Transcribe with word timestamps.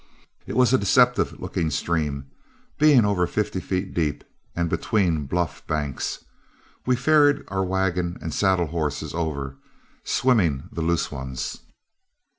It 0.47 0.55
was 0.57 0.73
a 0.73 0.79
deceptive 0.79 1.39
looking 1.39 1.69
stream, 1.69 2.25
being 2.79 3.05
over 3.05 3.27
fifty 3.27 3.59
feet 3.59 3.93
deep 3.93 4.23
and 4.55 4.67
between 4.67 5.27
bluff 5.27 5.61
banks. 5.67 6.25
We 6.87 6.95
ferried 6.95 7.43
our 7.49 7.63
wagon 7.63 8.17
and 8.19 8.33
saddle 8.33 8.65
horses 8.73 9.13
over, 9.13 9.57
swimming 10.03 10.69
the 10.71 10.81
loose 10.81 11.11
ones. 11.11 11.59